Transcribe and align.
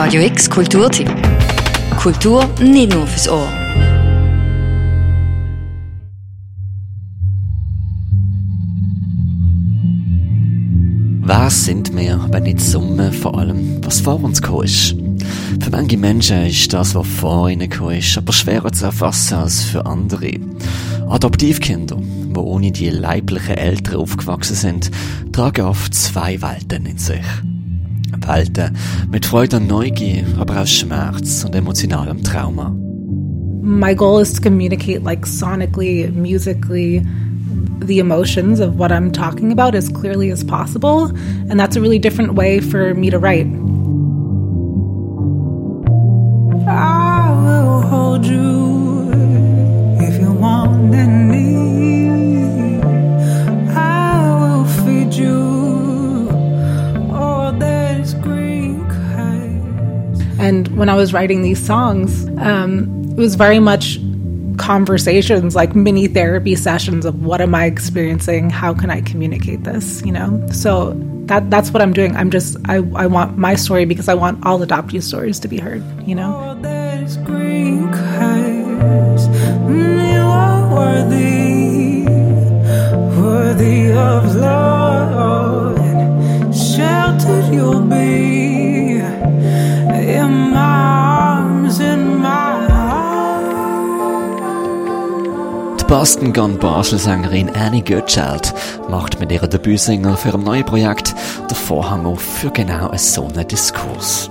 Radio 0.00 0.22
X 0.22 0.48
Kulturtipp. 0.48 1.10
Kultur 1.96 2.48
nicht 2.60 2.94
nur 2.94 3.04
fürs 3.04 3.28
Ohr. 3.28 3.48
Wer 11.20 11.50
sind 11.50 11.96
wir, 11.96 12.24
wenn 12.30 12.44
nicht 12.44 12.60
die 12.60 12.62
Summe 12.62 13.12
vor 13.12 13.36
allem, 13.40 13.84
was 13.84 14.00
vor 14.00 14.22
uns 14.22 14.40
gekommen 14.40 14.66
ist? 14.66 14.94
Für 15.60 15.70
manche 15.72 15.96
Menschen 15.96 16.46
ist 16.46 16.72
das, 16.72 16.94
was 16.94 17.06
vor 17.08 17.50
ihnen 17.50 17.68
gekommen 17.68 17.98
ist, 17.98 18.16
aber 18.16 18.32
schwerer 18.32 18.70
zu 18.70 18.84
erfassen 18.84 19.34
als 19.38 19.64
für 19.64 19.84
andere. 19.84 20.30
Adoptivkinder, 21.08 21.96
die 21.96 22.38
ohne 22.38 22.70
die 22.70 22.90
leiblichen 22.90 23.56
Eltern 23.56 23.96
aufgewachsen 23.96 24.54
sind, 24.54 24.92
tragen 25.32 25.66
oft 25.66 25.92
zwei 25.92 26.40
Welten 26.40 26.86
in 26.86 26.98
sich. 26.98 27.24
Welten 28.28 28.76
mit 29.10 29.24
Freude 29.24 29.58
Neugier, 29.58 30.24
aber 30.38 30.60
auch 30.60 30.66
Schmerz 30.66 31.44
und 31.44 31.54
emotionalem 31.54 32.22
Trauma. 32.22 32.70
My 33.62 33.94
goal 33.94 34.20
is 34.20 34.34
to 34.34 34.42
communicate 34.42 35.02
like 35.02 35.26
sonically, 35.26 36.12
musically, 36.12 37.02
the 37.80 37.98
emotions 37.98 38.60
of 38.60 38.78
what 38.78 38.92
I'm 38.92 39.10
talking 39.10 39.50
about 39.50 39.74
as 39.74 39.88
clearly 39.88 40.30
as 40.30 40.44
possible. 40.44 41.10
And 41.48 41.58
that's 41.58 41.76
a 41.76 41.80
really 41.80 41.98
different 41.98 42.34
way 42.34 42.60
for 42.60 42.94
me 42.94 43.10
to 43.10 43.18
write. 43.18 43.46
Was 60.98 61.12
writing 61.12 61.42
these 61.42 61.64
songs, 61.64 62.26
um, 62.38 63.04
it 63.12 63.16
was 63.16 63.36
very 63.36 63.60
much 63.60 63.98
conversations, 64.58 65.54
like 65.54 65.74
mini 65.74 66.08
therapy 66.08 66.56
sessions 66.56 67.04
of 67.06 67.24
what 67.24 67.40
am 67.40 67.54
I 67.54 67.66
experiencing? 67.66 68.50
How 68.50 68.74
can 68.74 68.90
I 68.90 69.00
communicate 69.00 69.62
this? 69.64 70.02
You 70.04 70.12
know? 70.12 70.44
So 70.52 70.94
that 71.26 71.50
that's 71.50 71.70
what 71.70 71.82
I'm 71.82 71.92
doing. 71.92 72.16
I'm 72.16 72.30
just 72.30 72.56
I, 72.68 72.76
I 73.04 73.06
want 73.06 73.38
my 73.38 73.54
story 73.54 73.84
because 73.84 74.08
I 74.08 74.14
want 74.14 74.44
all 74.44 74.58
adoptee 74.58 75.02
stories 75.02 75.38
to 75.40 75.48
be 75.48 75.58
heard, 75.58 75.84
you 76.06 76.14
know? 76.14 76.58
Worthy, 77.26 78.57
Boston 95.88 96.34
Gone 96.34 96.58
Basel-Sängerin 96.58 97.48
Annie 97.56 97.82
Goodchild 97.82 98.52
macht 98.90 99.18
mit 99.20 99.32
ihrer 99.32 99.48
Debütsingle 99.48 100.18
für 100.18 100.34
ein 100.34 100.44
neues 100.44 100.66
Projekt 100.66 101.14
den 101.48 101.56
Vorhang 101.56 102.04
auf 102.04 102.20
für 102.20 102.50
genau 102.50 102.94
so 102.94 103.26
einen 103.26 103.48
Diskurs. 103.48 104.30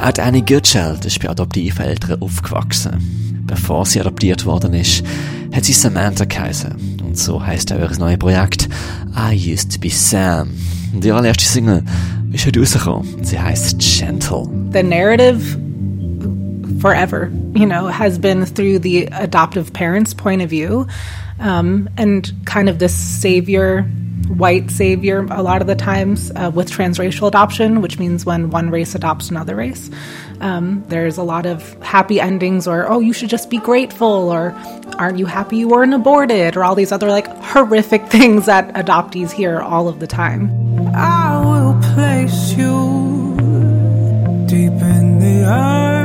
Auch 0.00 0.18
Annie 0.18 0.42
Goodchild 0.42 1.04
ist 1.04 1.20
bei 1.20 1.30
Adoptiveltern 1.30 2.20
aufgewachsen. 2.20 3.44
Bevor 3.46 3.86
sie 3.86 4.00
adoptiert 4.00 4.44
worden 4.44 4.74
ist, 4.74 5.04
hat 5.52 5.64
sie 5.64 5.74
Samantha 5.74 6.24
geheißen. 6.24 6.98
Und 7.04 7.16
so 7.16 7.40
heißt 7.40 7.72
auch 7.72 7.78
ihr 7.78 7.98
neues 7.98 8.18
Projekt 8.18 8.68
I 9.16 9.52
Used 9.52 9.72
to 9.72 9.78
Be 9.78 9.90
Sam. 9.90 10.50
Und 10.92 11.04
die 11.04 11.12
allererste 11.12 11.44
Single 11.44 11.84
ist 12.32 12.46
heute 12.46 12.58
rausgekommen. 12.58 13.24
Sie 13.24 13.38
heißt 13.38 13.78
Gentle. 13.78 14.48
The 14.72 14.82
narrative 14.82 15.69
forever, 16.80 17.30
you 17.54 17.66
know, 17.66 17.86
has 17.86 18.18
been 18.18 18.46
through 18.46 18.80
the 18.80 19.04
adoptive 19.06 19.72
parents' 19.72 20.14
point 20.14 20.42
of 20.42 20.50
view 20.50 20.86
um, 21.40 21.88
and 21.96 22.30
kind 22.44 22.68
of 22.68 22.78
this 22.78 22.94
savior, 22.94 23.82
white 24.28 24.70
savior, 24.70 25.26
a 25.30 25.42
lot 25.42 25.60
of 25.60 25.66
the 25.66 25.74
times 25.74 26.30
uh, 26.36 26.50
with 26.54 26.70
transracial 26.70 27.26
adoption, 27.28 27.80
which 27.80 27.98
means 27.98 28.24
when 28.24 28.50
one 28.50 28.70
race 28.70 28.94
adopts 28.94 29.30
another 29.30 29.56
race. 29.56 29.90
Um, 30.40 30.84
there's 30.88 31.18
a 31.18 31.22
lot 31.22 31.46
of 31.46 31.82
happy 31.82 32.20
endings, 32.20 32.66
or 32.66 32.88
oh, 32.88 33.00
you 33.00 33.12
should 33.12 33.30
just 33.30 33.50
be 33.50 33.58
grateful, 33.58 34.30
or 34.30 34.52
aren't 34.98 35.18
you 35.18 35.26
happy 35.26 35.58
you 35.58 35.68
weren't 35.68 35.94
aborted, 35.94 36.56
or 36.56 36.64
all 36.64 36.74
these 36.74 36.92
other 36.92 37.08
like 37.08 37.26
horrific 37.42 38.06
things 38.10 38.46
that 38.46 38.72
adoptees 38.74 39.30
hear 39.30 39.60
all 39.60 39.88
of 39.88 39.98
the 40.00 40.06
time. 40.06 40.50
I 40.94 41.40
will 41.44 41.80
place 41.94 42.52
you 42.52 43.36
deep 44.46 44.72
in 44.72 45.18
the 45.18 45.44
earth 45.46 45.99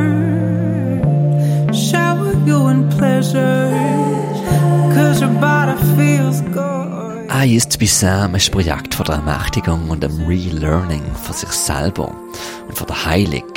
Sam 7.95 8.35
ist 8.35 8.49
ein 8.49 8.51
Projekt 8.51 8.93
von 8.93 9.05
der 9.05 9.15
Ermächtigung 9.15 9.89
und 9.89 10.03
dem 10.03 10.27
Relearning 10.27 11.01
von 11.23 11.33
sich 11.33 11.49
selber 11.49 12.13
und 12.67 12.77
von 12.77 12.87
der 12.87 13.05
Heilung. 13.05 13.53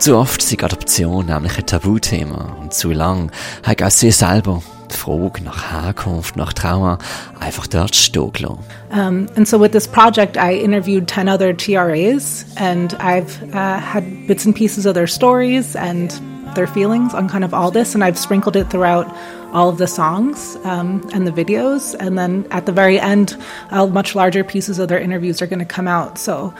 Zu 0.00 0.16
oft 0.16 0.42
ist 0.42 0.64
Adoption 0.64 1.26
nämlich 1.26 1.56
ein 1.56 1.66
Tabuthema 1.66 2.56
und 2.60 2.74
zu 2.74 2.90
lang 2.90 3.30
hat 3.62 3.80
auch 3.80 3.90
sie 3.90 4.10
selber 4.10 4.60
die 4.90 4.96
Frage 4.96 5.44
nach 5.44 5.70
Herkunft, 5.72 6.34
nach 6.34 6.52
Trauma 6.52 6.98
einfach 7.38 7.68
dort 7.68 7.94
stehen 7.94 8.32
gelassen. 8.32 8.58
Um, 8.90 9.28
and 9.36 9.46
so 9.46 9.60
with 9.60 9.70
this 9.70 9.86
project, 9.86 10.36
I 10.36 10.54
interviewed 10.54 11.06
10 11.06 11.28
other 11.28 11.56
TRAs 11.56 12.44
and 12.56 12.94
I've 12.98 13.40
uh, 13.54 13.78
had 13.78 14.26
bits 14.26 14.44
and 14.46 14.54
pieces 14.54 14.84
of 14.84 14.94
their 14.94 15.06
stories 15.06 15.76
and 15.76 16.12
their 16.54 16.66
feelings 16.66 17.14
on 17.14 17.28
kind 17.28 17.44
of 17.44 17.54
all 17.54 17.70
this, 17.70 17.94
and 17.94 18.04
I've 18.04 18.18
sprinkled 18.18 18.56
it 18.56 18.70
throughout 18.70 19.06
all 19.52 19.68
of 19.68 19.78
the 19.78 19.86
songs 19.86 20.56
um, 20.64 21.08
and 21.12 21.26
the 21.26 21.32
videos. 21.32 21.94
And 21.98 22.16
then 22.18 22.46
at 22.50 22.66
the 22.66 22.72
very 22.72 22.98
end, 23.00 23.36
uh, 23.70 23.86
much 23.86 24.14
larger 24.14 24.44
pieces 24.44 24.78
of 24.78 24.88
their 24.88 25.00
interviews 25.00 25.42
are 25.42 25.46
going 25.46 25.58
to 25.58 25.64
come 25.64 25.88
out. 25.88 26.18
So 26.18 26.54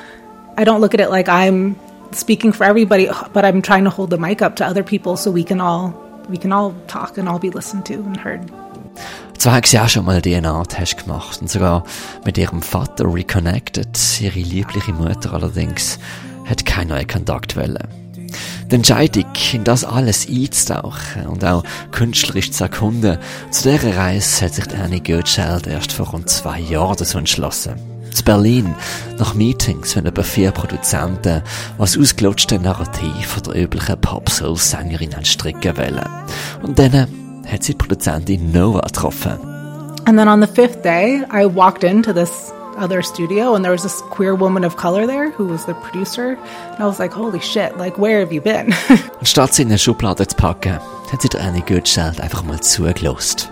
I 0.56 0.64
don't 0.64 0.80
look 0.80 0.94
at 0.94 1.00
it 1.00 1.10
like 1.10 1.28
I'm 1.28 1.76
speaking 2.12 2.52
for 2.52 2.64
everybody, 2.64 3.08
but 3.32 3.44
I'm 3.44 3.62
trying 3.62 3.84
to 3.84 3.90
hold 3.90 4.10
the 4.10 4.18
mic 4.18 4.42
up 4.42 4.56
to 4.56 4.66
other 4.66 4.82
people 4.82 5.16
so 5.16 5.30
we 5.30 5.44
can 5.44 5.60
all 5.60 5.94
we 6.28 6.36
can 6.36 6.52
all 6.52 6.74
talk 6.86 7.18
and 7.18 7.28
all 7.28 7.38
be 7.38 7.50
listened 7.50 7.86
to 7.86 7.94
and 7.94 8.16
heard. 8.16 8.40
Zwar 9.38 9.54
hat 9.54 9.66
sie 9.66 9.78
auch 9.78 9.88
schon 9.88 10.04
mal 10.04 10.20
DNA-Test 10.20 10.98
gemacht 10.98 11.40
und 11.40 11.48
sogar 11.48 11.84
mit 12.26 12.36
ihrem 12.36 12.60
Vater 12.60 13.06
reconnected. 13.06 14.20
Ihre 14.20 14.38
liebliche 14.38 14.92
Mutter 14.92 15.32
allerdings 15.32 15.98
hat 16.44 16.66
keinen 16.66 16.88
neuen. 16.88 17.99
Die 18.70 18.76
Entscheidung, 18.76 19.24
in 19.52 19.64
das 19.64 19.84
alles 19.84 20.28
einzutauchen 20.28 21.26
und 21.26 21.44
auch 21.44 21.64
künstlerisch 21.90 22.52
zu 22.52 22.62
erkunden, 22.64 23.18
zu 23.50 23.68
dieser 23.68 23.96
Reise 23.96 24.44
hat 24.44 24.54
sich 24.54 24.64
Annie 24.78 25.00
Goetscheld 25.00 25.66
erst 25.66 25.92
vor 25.92 26.06
rund 26.10 26.30
zwei 26.30 26.60
Jahren 26.60 26.96
dazu 26.96 27.18
entschlossen. 27.18 27.74
Zu 28.14 28.22
Berlin, 28.22 28.72
nach 29.18 29.34
Meetings 29.34 29.96
mit 29.96 30.06
etwa 30.06 30.22
vier 30.22 30.52
Produzenten, 30.52 31.42
was 31.78 31.98
ausgelutschte 31.98 32.60
Narrativ 32.60 33.26
von 33.26 33.42
der 33.42 33.64
üblichen 33.64 34.00
Pop-Soul-Sängerin 34.00 35.24
stricken 35.24 35.76
wollen. 35.76 36.08
Und 36.62 36.78
dann 36.78 37.08
hat 37.48 37.64
sie 37.64 37.72
die 37.72 37.78
Produzentin 37.78 38.52
Noah 38.52 38.82
getroffen. 38.82 39.36
And 40.04 40.16
then 40.16 40.28
on 40.28 40.40
the 40.40 40.46
fifth 40.46 40.84
day, 40.84 41.24
I 41.32 41.44
walked 41.44 41.82
into 41.82 42.12
this 42.12 42.52
other 42.80 43.02
studio 43.02 43.54
and 43.54 43.64
there 43.64 43.72
was 43.72 43.82
this 43.82 44.00
queer 44.10 44.34
woman 44.34 44.64
of 44.64 44.76
color 44.76 45.06
there 45.06 45.30
who 45.30 45.46
was 45.46 45.66
the 45.66 45.74
producer 45.74 46.38
and 46.72 46.80
I 46.82 46.86
was 46.86 46.98
like 46.98 47.12
holy 47.12 47.40
shit 47.40 47.76
like 47.76 47.98
where 47.98 48.20
have 48.20 48.32
you 48.32 48.40
been 48.40 48.72
Statt 49.22 49.54
sie 49.54 49.62
in 49.62 49.68
eine 49.68 49.78
Schublade 49.78 50.26
zu 50.26 50.36
packen 50.36 50.80
hat 51.10 51.22
sie 51.22 51.28
der 51.28 51.40
Annie 51.42 51.62
Goodchild 51.62 52.20
einfach 52.20 52.42
mal 52.42 52.60
zugelost 52.60 53.50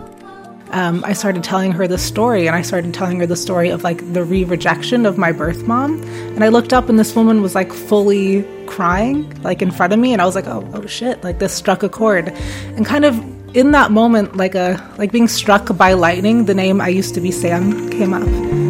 um, 0.71 1.03
I 1.05 1.15
started 1.15 1.43
telling 1.43 1.73
her 1.73 1.89
the 1.89 1.97
story, 1.97 2.47
and 2.47 2.55
I 2.55 2.63
started 2.63 2.93
telling 2.93 3.19
her 3.21 3.27
the 3.27 3.37
story 3.37 3.71
of 3.71 3.85
like 3.85 4.13
the 4.13 4.23
re 4.23 4.45
rejection 4.45 5.07
of 5.07 5.17
my 5.17 5.33
birth 5.33 5.67
mom. 5.67 6.03
And 6.35 6.45
I 6.45 6.49
looked 6.49 6.75
up, 6.75 6.91
and 6.91 6.99
this 6.99 7.17
woman 7.17 7.41
was 7.41 7.55
like 7.55 7.73
fully 7.73 8.45
crying, 8.67 9.33
like 9.43 9.63
in 9.63 9.71
front 9.71 9.95
of 9.95 9.99
me, 9.99 10.13
and 10.13 10.21
I 10.21 10.27
was 10.27 10.35
like, 10.35 10.47
oh, 10.47 10.69
oh 10.75 10.87
shit! 10.87 11.25
Like 11.25 11.39
this 11.39 11.55
struck 11.55 11.83
a 11.83 11.89
chord, 11.89 12.29
and 12.77 12.85
kind 12.85 13.07
of 13.07 13.19
in 13.57 13.71
that 13.73 13.91
moment, 13.91 14.37
like 14.37 14.55
a 14.55 14.79
like 14.99 15.11
being 15.11 15.29
struck 15.29 15.75
by 15.77 15.95
lightning, 15.95 16.45
the 16.45 16.55
name 16.55 16.81
I 16.81 16.89
used 16.89 17.15
to 17.15 17.21
be 17.21 17.31
Sam 17.31 17.89
came 17.91 18.13
up. 18.13 18.68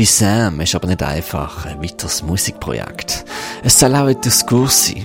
I 0.00 0.02
Used 0.02 0.18
to 0.18 0.24
Be 0.24 0.30
Sam 0.30 0.60
ist 0.60 0.74
aber 0.74 0.86
nicht 0.86 1.02
einfach 1.02 1.66
ein 1.66 1.82
weiteres 1.82 2.22
Musikprojekt. 2.22 3.26
Es 3.62 3.78
soll 3.78 3.94
auch 3.94 4.06
ein 4.06 4.18
Diskurs 4.22 4.86
sein. 4.86 5.04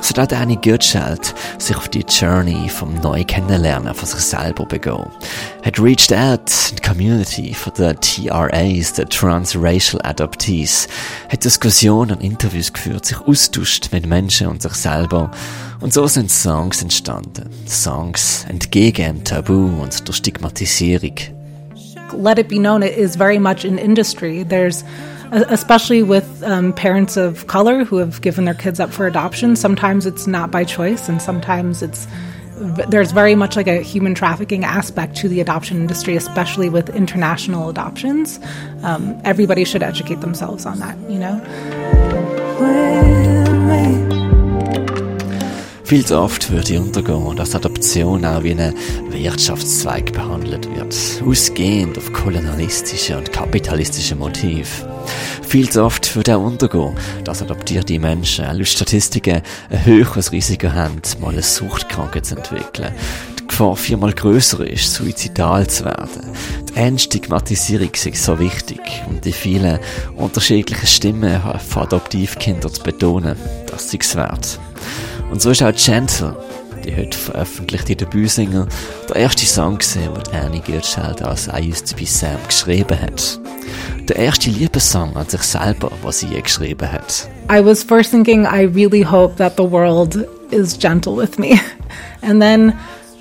so 0.00 0.14
dass 0.14 0.32
Annie 0.32 0.56
Goodchild 0.56 1.32
sich 1.58 1.76
auf 1.76 1.88
die 1.88 2.00
Journey 2.00 2.68
vom 2.68 2.92
neu 2.94 3.22
Kennenlernen 3.22 3.94
von 3.94 4.08
sich 4.08 4.18
selber 4.18 4.66
begehen. 4.66 5.06
Hat 5.64 5.78
reached 5.78 6.12
out 6.12 6.50
in 6.70 6.76
die 6.76 6.82
Community 6.82 7.54
von 7.54 7.72
den 7.74 7.96
TRAs, 8.00 8.94
den 8.94 9.08
Transracial 9.08 10.02
Adoptees, 10.02 10.88
hat 11.28 11.44
Diskussionen 11.44 12.16
und 12.16 12.24
Interviews 12.24 12.72
geführt, 12.72 13.06
sich 13.06 13.20
austauscht 13.20 13.90
mit 13.92 14.06
Menschen 14.06 14.48
und 14.48 14.60
sich 14.60 14.74
selber. 14.74 15.30
Und 15.78 15.94
so 15.94 16.08
sind 16.08 16.32
Songs 16.32 16.82
entstanden. 16.82 17.48
Songs 17.68 18.44
entgegen 18.48 19.22
Tabu 19.22 19.80
und 19.80 20.08
der 20.08 20.12
Stigmatisierung. 20.12 21.41
Let 22.12 22.38
it 22.38 22.48
be 22.48 22.58
known 22.58 22.82
it 22.82 22.96
is 22.96 23.16
very 23.16 23.38
much 23.38 23.64
an 23.64 23.78
industry. 23.78 24.42
There's 24.42 24.84
especially 25.32 26.02
with 26.02 26.42
um, 26.42 26.74
parents 26.74 27.16
of 27.16 27.46
color 27.46 27.84
who 27.84 27.96
have 27.96 28.20
given 28.20 28.44
their 28.44 28.54
kids 28.54 28.78
up 28.78 28.90
for 28.90 29.06
adoption. 29.06 29.56
Sometimes 29.56 30.04
it's 30.04 30.26
not 30.26 30.50
by 30.50 30.64
choice, 30.64 31.08
and 31.08 31.22
sometimes 31.22 31.82
it's 31.82 32.06
there's 32.88 33.12
very 33.12 33.34
much 33.34 33.56
like 33.56 33.66
a 33.66 33.82
human 33.82 34.14
trafficking 34.14 34.64
aspect 34.64 35.16
to 35.16 35.28
the 35.28 35.40
adoption 35.40 35.78
industry, 35.78 36.16
especially 36.16 36.68
with 36.68 36.94
international 36.94 37.68
adoptions. 37.68 38.38
Um, 38.82 39.20
everybody 39.24 39.64
should 39.64 39.82
educate 39.82 40.20
themselves 40.20 40.64
on 40.66 40.78
that, 40.78 40.98
you 41.10 41.18
know. 41.18 41.40
Viel 45.84 46.06
zu 46.06 46.18
oft 46.18 46.50
würde 46.50 46.80
untergehen, 46.80 47.36
dass 47.36 47.54
Adoption 47.54 48.24
auch 48.24 48.42
wie 48.42 48.52
ein 48.52 48.74
Wirtschaftszweig 49.10 50.12
behandelt 50.12 50.68
wird, 50.74 50.94
ausgehend 51.26 51.98
auf 51.98 52.12
kolonialistische 52.12 53.18
und 53.18 53.32
kapitalistische 53.32 54.14
Motive. 54.14 54.66
Viel 55.42 55.68
zu 55.68 55.84
oft 55.84 56.14
würde 56.16 56.36
auch 56.36 56.44
untergehen, 56.44 56.94
dass 57.24 57.42
adoptierte 57.42 57.98
Menschen 57.98 58.46
laut 58.46 58.68
Statistiken 58.68 59.42
ein 59.68 59.84
höheres 59.84 60.32
Risiko 60.32 60.72
haben, 60.72 61.02
mal 61.20 61.32
eine 61.32 61.42
Suchtkrankheit 61.42 62.24
zu 62.24 62.36
entwickeln. 62.36 62.94
Die 63.38 63.46
Gefahr 63.48 63.76
viermal 63.76 64.14
größer 64.14 64.66
ist, 64.66 64.94
suizidal 64.94 65.66
zu 65.66 65.84
werden. 65.84 66.32
Die 66.70 66.76
Entstigmatisierung 66.76 67.90
ist 67.92 68.24
so 68.24 68.38
wichtig 68.38 68.80
und 69.10 69.24
die 69.26 69.32
vielen 69.32 69.78
unterschiedlichen 70.16 70.86
Stimmen 70.86 71.38
von 71.68 71.82
Adoptivkindern 71.82 72.72
zu 72.72 72.82
betonen, 72.82 73.36
das 73.66 73.92
ist 73.92 74.04
es 74.04 74.16
wert. 74.16 74.58
Und 75.32 75.40
so 75.40 75.48
ist 75.48 75.62
auch 75.62 75.72
Gentle, 75.72 76.36
die 76.84 76.94
heute 76.94 77.16
veröffentlichte 77.16 77.96
Debütsingle, 77.96 78.66
der 79.08 79.16
erste 79.16 79.46
Song 79.46 79.78
gesehen, 79.78 80.10
den 80.12 80.34
Annie 80.34 80.60
Goodchild 80.60 81.22
als 81.22 81.48
I 81.48 81.70
Used 81.70 81.90
to 81.90 81.96
Be 81.96 82.04
Sam 82.04 82.36
geschrieben 82.46 83.00
hat. 83.00 83.40
Der 84.10 84.16
erste 84.16 84.50
Liebessong 84.50 85.16
an 85.16 85.26
sich 85.26 85.40
selber, 85.40 85.90
was 86.02 86.20
sie 86.20 86.26
je 86.26 86.42
geschrieben 86.42 86.92
hat. 86.92 87.26
I 87.50 87.64
was 87.64 87.82
first 87.82 88.10
thinking, 88.10 88.44
I 88.44 88.64
really 88.64 89.02
hope 89.02 89.36
that 89.36 89.56
the 89.56 89.62
world 89.62 90.18
is 90.50 90.78
gentle 90.78 91.16
with 91.16 91.38
me. 91.38 91.58
And 92.20 92.42
then 92.42 92.78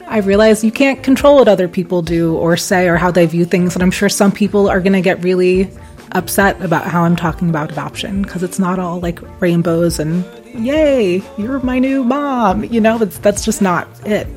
I 0.10 0.20
realized 0.20 0.66
you 0.66 0.72
can't 0.72 1.02
control 1.02 1.38
what 1.38 1.48
other 1.48 1.70
people 1.70 2.02
do 2.02 2.36
or 2.36 2.58
say 2.58 2.90
or 2.90 2.98
how 2.98 3.14
they 3.14 3.26
view 3.26 3.46
things. 3.46 3.74
And 3.74 3.82
I'm 3.82 3.92
sure 3.92 4.10
some 4.10 4.34
people 4.34 4.70
are 4.70 4.82
going 4.82 5.02
to 5.02 5.02
get 5.02 5.24
really 5.24 5.70
upset 6.12 6.62
about 6.62 6.84
how 6.84 7.04
I'm 7.04 7.16
talking 7.16 7.50
about 7.50 7.72
adoption 7.72 8.24
because 8.24 8.44
it's 8.44 8.60
not 8.60 8.80
all 8.80 9.00
like 9.00 9.22
rainbows 9.40 9.98
and 9.98 10.26
yay, 10.54 11.24
you're 11.38 11.60
my 11.60 11.80
new 11.80 12.04
mom. 12.04 12.64
You 12.64 12.82
know, 12.82 12.98
that's, 12.98 13.18
that's 13.20 13.46
just 13.46 13.62
not 13.62 13.88
it 14.06 14.28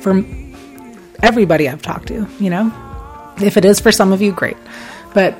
for 0.00 0.24
everybody 1.22 1.68
I've 1.68 1.82
talked 1.82 2.08
to, 2.08 2.26
you 2.38 2.50
know? 2.50 2.72
If 3.40 3.56
it 3.56 3.64
is 3.64 3.80
for 3.80 3.92
some 3.92 4.12
of 4.12 4.20
you, 4.20 4.32
great. 4.32 4.56
But 5.14 5.38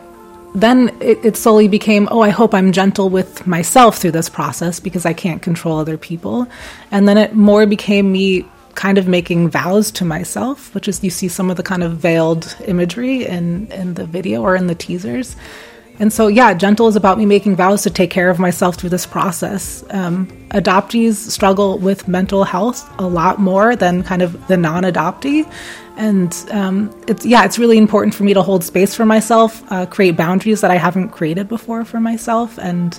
then 0.55 0.91
it, 1.01 1.25
it, 1.25 1.37
slowly 1.37 1.69
became, 1.69 2.09
oh, 2.11 2.21
I 2.21 2.31
hope 2.31 2.55
I'm 2.55 2.73
gentle 2.73 3.09
with 3.09 3.47
myself 3.47 3.99
through 3.99 4.13
this 4.13 4.29
process 4.29 4.81
because 4.81 5.07
I 5.07 5.13
can't 5.13 5.43
control 5.43 5.79
other 5.79 5.97
people. 5.97 6.47
And 6.91 7.09
then 7.09 7.17
it 7.19 7.35
more 7.35 7.67
became 7.67 8.13
me 8.13 8.47
kind 8.75 8.99
of 8.99 9.07
making 9.09 9.51
vows 9.51 9.91
to 9.93 10.05
myself, 10.05 10.75
which 10.75 10.89
is 10.89 11.03
you 11.03 11.11
see 11.11 11.29
some 11.29 11.51
of 11.51 11.57
the 11.57 11.63
kind 11.63 11.83
of 11.83 11.93
veiled 11.93 12.57
imagery 12.67 13.27
in, 13.27 13.71
in 13.73 13.95
the 13.95 14.07
video 14.07 14.43
or 14.43 14.57
in 14.57 14.67
the 14.67 14.75
teasers. 14.75 15.37
And 15.99 16.13
so, 16.13 16.27
yeah, 16.27 16.55
gentle 16.55 16.89
is 16.89 16.97
about 16.97 17.19
me 17.19 17.27
making 17.27 17.57
vows 17.57 17.83
to 17.83 17.91
take 17.91 18.11
care 18.11 18.31
of 18.31 18.39
myself 18.39 18.77
through 18.77 18.91
this 18.91 19.07
process. 19.07 19.85
Um, 19.91 20.27
adoptees 20.51 21.15
struggle 21.15 21.79
with 21.79 22.09
mental 22.09 22.45
health 22.45 22.89
a 22.99 23.07
lot 23.07 23.39
more 23.39 23.77
than 23.77 24.03
kind 24.03 24.23
of 24.23 24.49
the 24.49 24.57
non 24.57 24.85
adoptee. 24.85 25.51
And 25.97 26.35
um, 26.51 26.95
it's, 27.07 27.27
yeah, 27.27 27.45
it's 27.45 27.59
really 27.59 27.77
important 27.77 28.15
for 28.15 28.25
me 28.25 28.33
to 28.35 28.43
hold 28.43 28.65
space 28.65 28.95
for 28.95 29.05
myself, 29.05 29.63
uh, 29.71 29.87
create 29.87 30.17
boundaries 30.17 30.63
that 30.63 30.71
I 30.71 30.77
haven't 30.77 31.11
created 31.11 31.49
before 31.49 31.85
for 31.85 32.01
myself, 32.01 32.59
and 32.59 32.99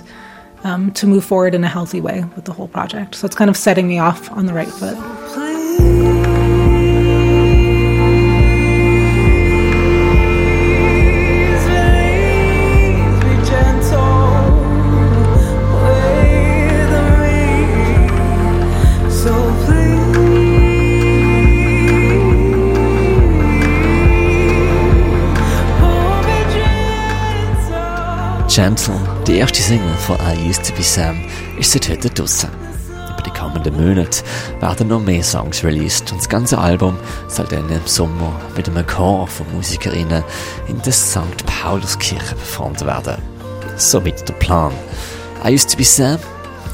um, 0.62 0.92
to 0.92 1.06
move 1.06 1.24
forward 1.24 1.54
in 1.54 1.64
a 1.64 1.68
healthy 1.68 2.00
way 2.00 2.24
with 2.36 2.44
the 2.44 2.52
whole 2.52 2.68
project. 2.68 3.16
So 3.16 3.26
it's 3.26 3.36
kind 3.36 3.50
of 3.50 3.56
setting 3.56 3.88
me 3.88 3.98
off 3.98 4.30
on 4.30 4.46
the 4.46 4.54
right 4.54 4.68
foot. 4.68 4.96
Gentle, 28.54 28.94
die 29.26 29.38
erste 29.38 29.60
Single 29.60 29.96
von 29.96 30.16
I 30.20 30.48
Used 30.48 30.64
to 30.64 30.72
Be 30.74 30.82
Sam, 30.84 31.20
ist 31.58 31.72
seit 31.72 31.88
heute 31.88 32.08
draussen. 32.08 32.50
Über 32.88 33.20
die 33.20 33.30
kommenden 33.30 33.74
Monate 33.74 34.22
werden 34.60 34.86
noch 34.86 35.00
mehr 35.00 35.24
Songs 35.24 35.64
released 35.64 36.12
und 36.12 36.20
das 36.20 36.28
ganze 36.28 36.56
Album 36.56 36.96
soll 37.26 37.46
dann 37.46 37.68
im 37.68 37.84
Sommer 37.84 38.40
mit 38.56 38.68
einem 38.68 38.86
Chor 38.86 39.26
von 39.26 39.52
Musikerinnen 39.52 40.22
in 40.68 40.80
der 40.82 40.92
St. 40.92 41.44
Pauluskirche 41.46 42.36
performt 42.36 42.86
werden. 42.86 43.20
Somit 43.76 44.28
der 44.28 44.34
Plan. 44.34 44.72
I 45.44 45.52
Used 45.52 45.72
to 45.72 45.76
Be 45.76 45.82
Sam 45.82 46.20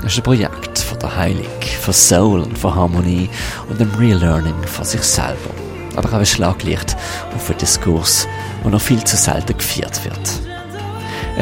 ist 0.05 0.19
ein 0.19 0.23
Projekt 0.23 0.81
von 0.81 0.99
der 0.99 1.17
Heilung, 1.17 1.47
von 1.81 1.95
Soul 1.95 2.41
und 2.41 2.59
von 2.59 2.75
Harmonie 2.75 3.31
und 3.71 3.81
dem 3.81 3.91
Relearning 3.95 4.67
von 4.67 4.85
sich 4.85 5.03
selber. 5.03 5.55
Aber 5.97 6.11
auch 6.11 6.19
ein 6.19 6.27
Schlaglicht 6.27 6.95
auf 7.35 7.49
einen 7.49 7.59
Diskurs, 7.59 8.29
der 8.63 8.71
noch 8.71 8.83
viel 8.83 9.03
zu 9.03 9.17
selten 9.17 9.57
geführt 9.57 10.05
wird. 10.05 10.50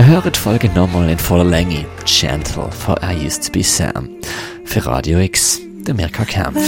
Hört 0.07 0.37
die 0.37 0.39
Folge 0.39 0.69
nochmal 0.69 1.11
in 1.11 1.19
voller 1.19 1.45
Länge. 1.45 1.85
Gentle 2.07 2.71
von 2.71 2.95
I 3.03 3.27
Used 3.27 3.47
to 3.47 3.53
Be 3.53 3.65
Sam. 3.65 4.09
Für 4.65 4.87
Radio 4.87 5.19
X, 5.19 5.61
der 5.87 5.93
Mirka 5.93 6.25
Kampf. 6.25 6.61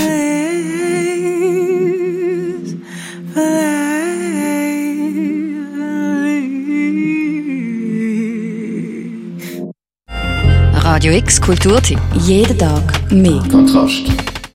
Radio 10.73 11.13
X 11.13 11.41
Kulturtipp. 11.41 12.01
Jeden 12.15 12.59
Tag 12.59 13.13
mehr. 13.13 13.43
Kontrast. 13.49 14.30